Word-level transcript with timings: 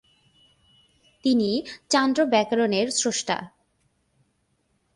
তিনি 1.25 1.49
চান্দ্র-ব্যাকরণের 1.89 2.87
স্রষ্টা। 2.91 3.37